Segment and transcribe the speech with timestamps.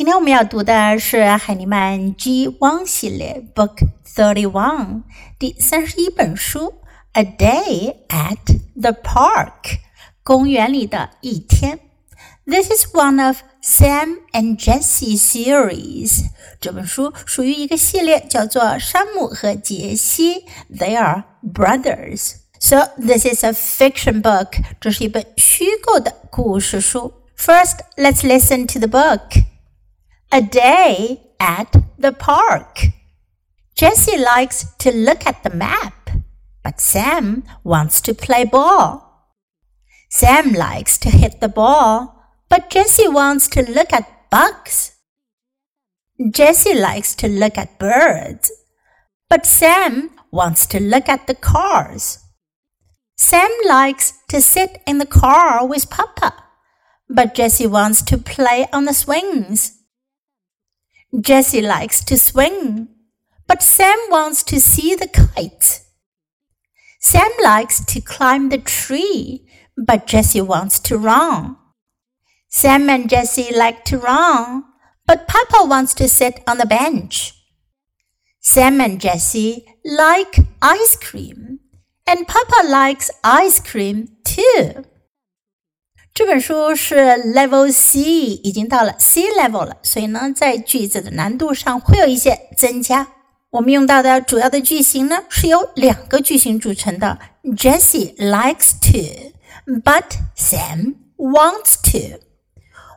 [0.00, 3.76] 今天我们要读的是海尼曼 G One 系列 Book
[4.06, 5.04] Thirty One
[5.38, 6.74] 第三十一本书《
[7.18, 8.36] A Day at
[8.78, 9.78] the Park》
[10.22, 11.80] 公园里的一天。
[12.44, 16.26] This is one of Sam and Jesse series。
[16.60, 20.44] 这本书属于一个系列，叫做山姆和杰西。
[20.70, 24.58] They are brothers。So this is a fiction book。
[24.78, 27.14] 这是一本虚构的故事书。
[27.38, 29.22] First, let's listen to the book
[30.31, 32.79] a day at the park.
[33.75, 36.09] Jessie likes to look at the map,
[36.63, 39.33] but Sam wants to play ball.
[40.09, 44.93] Sam likes to hit the ball, but Jessie wants to look at bugs.
[46.29, 48.51] Jessie likes to look at birds,
[49.29, 52.19] but Sam wants to look at the cars.
[53.17, 56.33] Sam likes to sit in the car with Papa,
[57.09, 59.80] but Jessie wants to play on the swings.
[61.19, 62.87] Jessie likes to swing,
[63.45, 65.81] but Sam wants to see the kite.
[67.01, 71.57] Sam likes to climb the tree, but Jessie wants to run.
[72.47, 74.63] Sam and Jessie like to run,
[75.05, 77.33] but Papa wants to sit on the bench.
[78.39, 81.59] Sam and Jessie like ice cream,
[82.07, 84.85] and Papa likes ice cream too.
[86.13, 86.95] 这本书是
[87.33, 93.07] Level C，已经到了 C Level 了，所以呢，在句子的难度上会有一些增加。
[93.51, 97.17] 我们用到的主要的句型呢，是由两个句型组成的。
[97.55, 100.03] Jessie likes to，but
[100.35, 102.19] Sam wants to。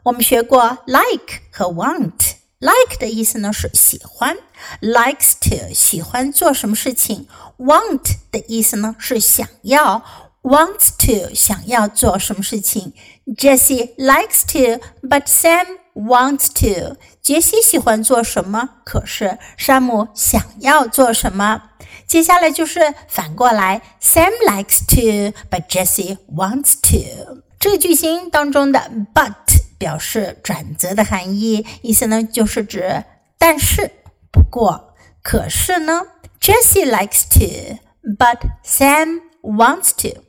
[0.03, 2.35] 我们学过 like 和 want。
[2.59, 4.37] like 的意思呢是喜欢
[4.81, 10.05] ，likes to 喜欢做什么事情，want 的意思呢是想要。
[10.45, 12.93] Wants to 想要做什么事情
[13.37, 16.97] ，Jessie likes to, but Sam wants to。
[17.23, 21.71] 杰西喜欢做什么，可是山姆想要做什么。
[22.07, 27.43] 接下来就是反过来，Sam likes to, but Jessie wants to。
[27.59, 29.33] 这个句型当中的 but
[29.79, 33.05] 表示转折的含义，意思呢就是指
[33.39, 33.91] 但是、
[34.31, 36.03] 不过、可是呢。
[36.39, 40.23] Jessie likes to, but Sam wants to。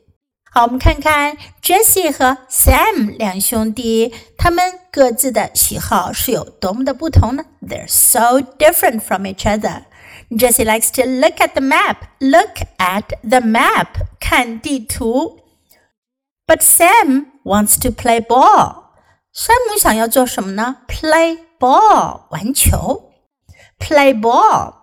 [0.55, 7.45] 好，我们看看 Jessie 和 Sam 两兄弟，他们各自的喜好是有多么的不同呢？
[7.63, 9.85] They're so different from each other.
[10.31, 11.99] Jessie likes to look at the map.
[12.19, 13.87] Look at the map，
[14.19, 15.39] 看地图。
[16.47, 18.91] But Sam wants to play ball.
[19.33, 20.79] 山姆想要做什么呢？
[20.89, 23.13] Play ball，玩球。
[23.79, 24.75] Play ball.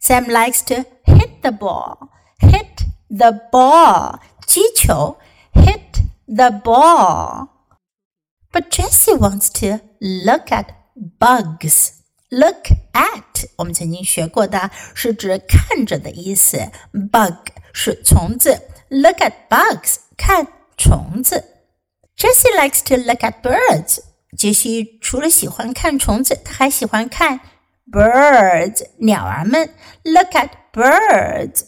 [0.00, 2.08] Sam likes to hit the ball.
[2.38, 4.20] Hit the ball.
[4.50, 5.18] 击球，
[5.52, 7.48] hit the ball.
[8.52, 10.66] But Jessie wants to look at
[11.18, 11.90] bugs.
[12.28, 20.46] Look at 我们曾经学过的是指看着的意思，bug 是虫子，look at bugs 看
[20.76, 21.44] 虫子。
[22.16, 24.00] Jessie likes to look at birds.
[24.36, 27.40] 杰西除了喜欢看虫子，他还喜欢看
[27.90, 29.72] birds 鸟儿们。
[30.02, 31.66] Look at birds.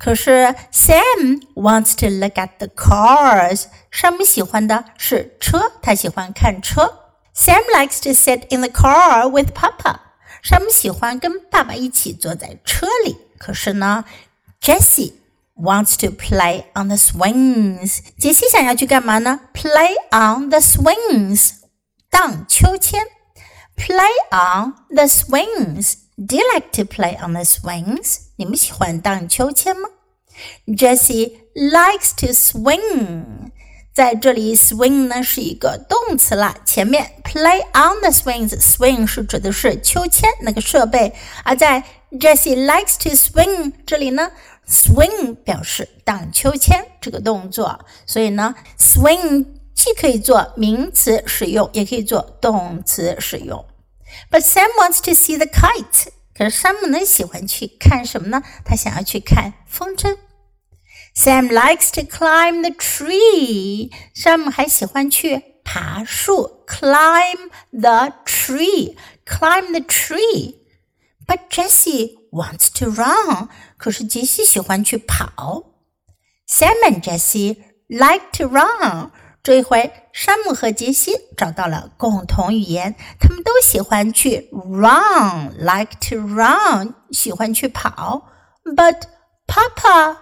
[0.00, 3.64] 可是 Sam wants to look at the cars。
[3.90, 7.00] 山姆喜欢的是车，他喜欢看车。
[7.34, 10.00] Sam likes to sit in the car with Papa。
[10.42, 13.16] 山姆喜欢跟爸爸一起坐在车里。
[13.38, 14.04] 可是呢，
[14.60, 15.14] Jessie
[15.56, 18.00] wants to play on the swings。
[18.18, 19.40] 杰西想要去干嘛呢？
[19.54, 21.52] Play on the swings，
[22.10, 23.02] 荡秋千。
[23.76, 25.94] Play on the swings。
[26.17, 28.17] Do you like to play on the swings？
[28.35, 29.89] 你们喜欢荡秋千吗
[30.67, 33.51] ？Jessie likes to swing。
[33.93, 36.55] 在这里，swing 呢是一个动词啦。
[36.65, 41.13] 前面 play on the swings，swing 是指的是秋千那个设备，
[41.43, 44.31] 而在 Jessie likes to swing 这里呢
[44.67, 53.65] ，swing 表示荡秋千这个动作，所以呢，swing 既可以做名词使用，也可以做动词使用。
[54.30, 56.08] But Sam wants to see the kite。
[56.34, 58.42] 可是山姆呢喜欢去看什么呢？
[58.64, 60.18] 他想要去看风筝。
[61.14, 63.90] Sam likes to climb the tree。
[64.14, 73.48] 山姆还喜欢去爬树，climb the tree。climb the tree。But Jessie wants to run。
[73.78, 75.72] 可是杰西喜欢去跑。
[76.46, 79.10] Sam and Jessie like to run。
[79.43, 88.27] 这一回，山姆和杰西找到了共同语言，他们都喜欢去 run，like to run，喜欢去跑。
[88.63, 89.01] But
[89.47, 90.17] Papa,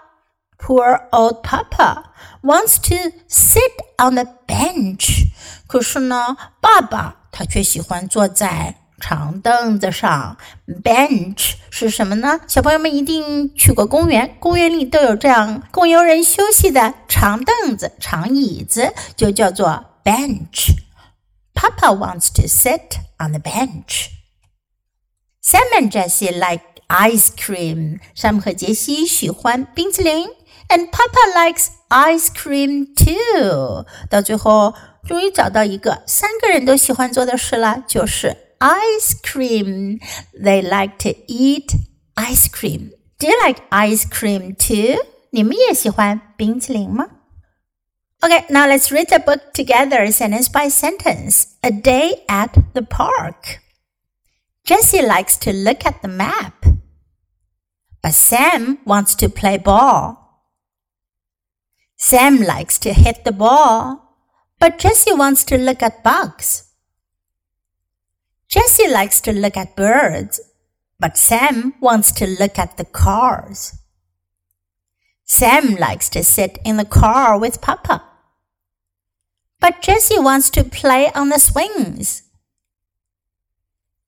[0.58, 2.06] poor old Papa,
[2.42, 2.96] wants to
[3.28, 5.26] sit on the bench。
[5.68, 10.38] 可是呢，爸爸他却喜欢坐在长凳子上。
[10.84, 12.42] Bench 是什么呢？
[12.48, 20.74] 小朋友们一定去过公园，公园里都有这样供游人休息的长凳子、长椅子，就叫做 bench。
[21.54, 24.10] Papa wants to sit on the bench.
[25.42, 28.00] Sam and Jesse like ice cream.
[28.14, 30.28] 山姆和杰西喜欢冰淇淋
[30.70, 33.86] ，and Papa likes ice cream too.
[34.10, 34.74] 到最后，
[35.08, 40.01] 终于找到一个三个人都喜欢做的事了，就是 ice cream.
[40.39, 41.75] They like to eat
[42.17, 42.93] ice cream.
[43.19, 44.99] Do you like ice cream too?
[45.31, 47.07] 你们也喜欢冰淇淋吗？
[48.21, 51.57] Okay, now let's read the book together, sentence by sentence.
[51.63, 53.61] A day at the park.
[54.65, 56.65] Jessie likes to look at the map.
[58.01, 60.19] But Sam wants to play ball.
[61.97, 64.17] Sam likes to hit the ball,
[64.59, 66.65] but Jessie wants to look at bugs.
[68.50, 70.42] Jessie likes to look at birds,
[71.00, 73.78] but Sam wants to look at the cars.
[75.24, 78.04] Sam likes to sit in the car with Papa.
[79.60, 82.24] But Jessie wants to play on the swings.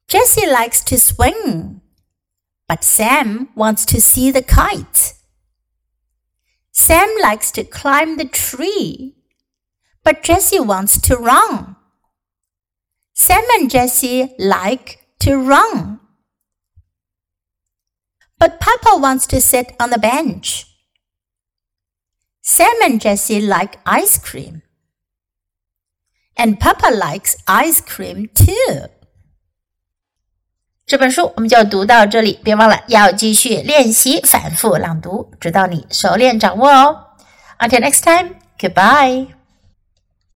[0.08, 1.82] Jessie likes to swing,
[2.68, 5.22] but Sam wants to see the kites.
[6.72, 9.18] Sam likes to climb the tree,
[10.04, 11.76] but Jessie wants to run.
[13.21, 16.01] Sam and Jessie like to run.
[18.39, 20.67] But Papa wants to sit on the bench.
[22.43, 24.63] Sam and Jessie like ice cream.
[26.37, 28.91] And Papa likes ice cream too.
[30.85, 37.17] 这本书我们就读到这里，别忘了要继续练习反复朗读，直到你熟练掌握哦。
[37.59, 39.35] Until next time, goodbye.